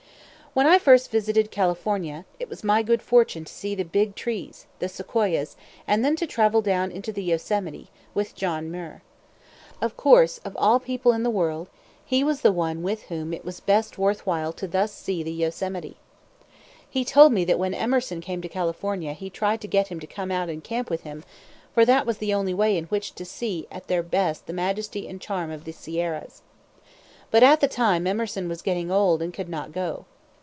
When 0.53 0.67
I 0.67 0.79
first 0.79 1.11
visited 1.11 1.49
California, 1.49 2.25
it 2.37 2.49
was 2.49 2.61
my 2.61 2.83
good 2.83 3.01
fortune 3.01 3.45
to 3.45 3.53
see 3.53 3.73
the 3.73 3.85
"big 3.85 4.15
trees," 4.15 4.65
the 4.79 4.89
Sequoias, 4.89 5.55
and 5.87 6.03
then 6.03 6.17
to 6.17 6.27
travel 6.27 6.61
down 6.61 6.91
into 6.91 7.13
the 7.13 7.23
Yosemite, 7.23 7.89
with 8.13 8.35
John 8.35 8.69
Muir. 8.69 9.01
Of 9.81 9.95
course 9.95 10.39
of 10.39 10.53
all 10.59 10.77
people 10.81 11.13
in 11.13 11.23
the 11.23 11.29
world 11.29 11.69
he 12.03 12.21
was 12.21 12.41
the 12.41 12.51
one 12.51 12.83
with 12.83 13.03
whom 13.03 13.31
it 13.31 13.45
was 13.45 13.61
best 13.61 13.97
worth 13.97 14.27
while 14.27 14.51
thus 14.51 14.93
to 14.97 15.03
see 15.05 15.23
the 15.23 15.31
Yosemite. 15.31 15.95
He 16.89 17.05
told 17.05 17.31
me 17.31 17.45
that 17.45 17.57
when 17.57 17.73
Emerson 17.73 18.19
came 18.19 18.41
to 18.41 18.49
California 18.49 19.13
he 19.13 19.29
tried 19.29 19.61
to 19.61 19.69
get 19.69 19.87
him 19.87 20.01
to 20.01 20.05
come 20.05 20.31
out 20.31 20.49
and 20.49 20.61
camp 20.61 20.89
with 20.89 21.03
him, 21.03 21.23
for 21.73 21.85
that 21.85 22.05
was 22.05 22.17
the 22.17 22.33
only 22.33 22.53
way 22.53 22.77
in 22.77 22.87
which 22.87 23.15
to 23.15 23.23
see 23.23 23.69
at 23.71 23.87
their 23.87 24.03
best 24.03 24.47
the 24.47 24.51
majesty 24.53 25.07
and 25.07 25.21
charm 25.21 25.49
of 25.49 25.63
the 25.63 25.71
Sierras. 25.71 26.41
But 27.31 27.41
at 27.41 27.61
the 27.61 27.69
time 27.69 28.05
Emerson 28.05 28.49
was 28.49 28.61
getting 28.61 28.91
old 28.91 29.21
and 29.21 29.33
could 29.33 29.47
not 29.47 29.71
go. 29.71 30.03